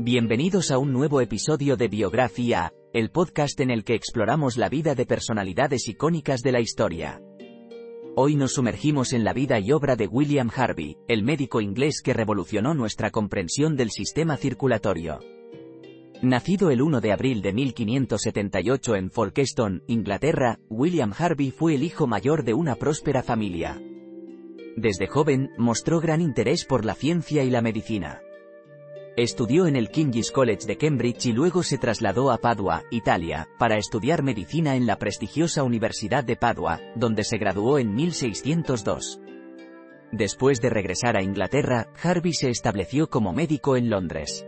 [0.00, 4.94] Bienvenidos a un nuevo episodio de Biografía, el podcast en el que exploramos la vida
[4.94, 7.20] de personalidades icónicas de la historia.
[8.16, 12.14] Hoy nos sumergimos en la vida y obra de William Harvey, el médico inglés que
[12.14, 15.20] revolucionó nuestra comprensión del sistema circulatorio.
[16.22, 22.08] Nacido el 1 de abril de 1578 en Folkestone, Inglaterra, William Harvey fue el hijo
[22.08, 23.80] mayor de una próspera familia.
[24.76, 28.20] Desde joven, mostró gran interés por la ciencia y la medicina.
[29.16, 33.76] Estudió en el King's College de Cambridge y luego se trasladó a Padua, Italia, para
[33.76, 39.20] estudiar medicina en la prestigiosa Universidad de Padua, donde se graduó en 1602.
[40.10, 44.47] Después de regresar a Inglaterra, Harvey se estableció como médico en Londres.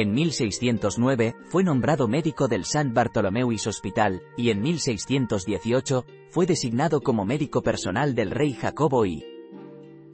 [0.00, 2.88] En 1609, fue nombrado médico del St.
[2.94, 9.22] Bartholomew's Hospital, y en 1618, fue designado como médico personal del rey Jacobo I.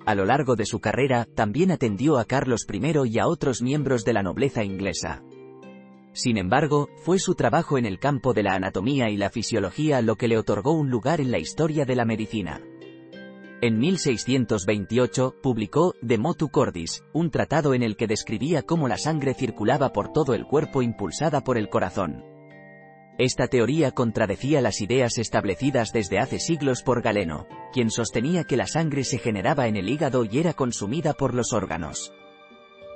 [0.05, 4.05] A lo largo de su carrera, también atendió a Carlos I y a otros miembros
[4.05, 5.23] de la nobleza inglesa.
[6.13, 10.17] Sin embargo, fue su trabajo en el campo de la anatomía y la fisiología lo
[10.17, 12.61] que le otorgó un lugar en la historia de la medicina.
[13.63, 19.33] En 1628, publicó De Motu Cordis, un tratado en el que describía cómo la sangre
[19.33, 22.23] circulaba por todo el cuerpo impulsada por el corazón.
[23.17, 28.67] Esta teoría contradecía las ideas establecidas desde hace siglos por Galeno, quien sostenía que la
[28.67, 32.13] sangre se generaba en el hígado y era consumida por los órganos.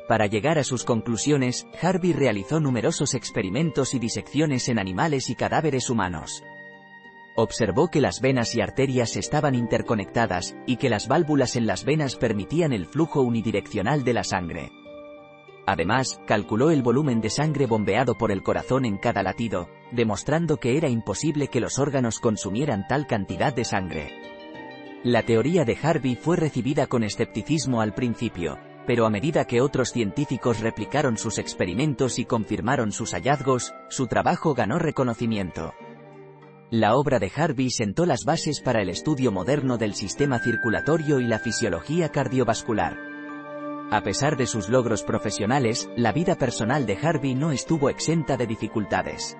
[0.09, 5.89] Para llegar a sus conclusiones, Harvey realizó numerosos experimentos y disecciones en animales y cadáveres
[5.89, 6.43] humanos.
[7.37, 12.17] Observó que las venas y arterias estaban interconectadas, y que las válvulas en las venas
[12.17, 14.73] permitían el flujo unidireccional de la sangre.
[15.67, 20.77] Además, calculó el volumen de sangre bombeado por el corazón en cada latido, demostrando que
[20.77, 24.09] era imposible que los órganos consumieran tal cantidad de sangre.
[25.05, 29.93] La teoría de Harvey fue recibida con escepticismo al principio, pero a medida que otros
[29.93, 35.73] científicos replicaron sus experimentos y confirmaron sus hallazgos, su trabajo ganó reconocimiento.
[36.71, 41.27] La obra de Harvey sentó las bases para el estudio moderno del sistema circulatorio y
[41.27, 42.97] la fisiología cardiovascular.
[43.91, 48.47] A pesar de sus logros profesionales, la vida personal de Harvey no estuvo exenta de
[48.47, 49.37] dificultades.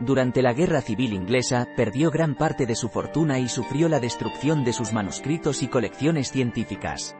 [0.00, 4.64] Durante la Guerra Civil Inglesa, perdió gran parte de su fortuna y sufrió la destrucción
[4.64, 7.14] de sus manuscritos y colecciones científicas.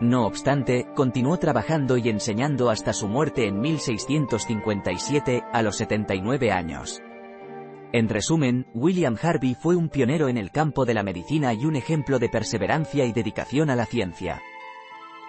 [0.00, 7.02] No obstante, continuó trabajando y enseñando hasta su muerte en 1657, a los 79 años.
[7.92, 11.76] En resumen, William Harvey fue un pionero en el campo de la medicina y un
[11.76, 14.40] ejemplo de perseverancia y dedicación a la ciencia.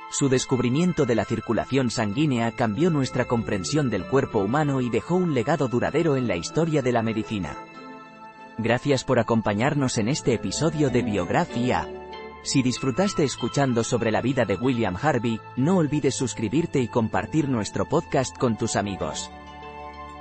[0.09, 5.33] Su descubrimiento de la circulación sanguínea cambió nuestra comprensión del cuerpo humano y dejó un
[5.33, 7.57] legado duradero en la historia de la medicina.
[8.57, 11.89] Gracias por acompañarnos en este episodio de Biografía.
[12.43, 17.89] Si disfrutaste escuchando sobre la vida de William Harvey, no olvides suscribirte y compartir nuestro
[17.89, 19.29] podcast con tus amigos.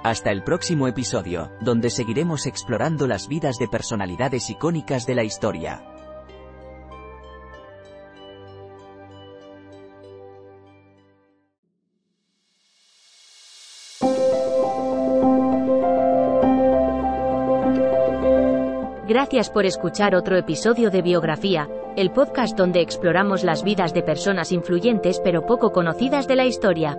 [0.04, 5.84] Hasta el próximo episodio, donde seguiremos explorando las vidas de personalidades icónicas de la historia.
[19.06, 24.50] Gracias por escuchar otro episodio de Biografía, el podcast donde exploramos las vidas de personas
[24.50, 26.98] influyentes pero poco conocidas de la historia.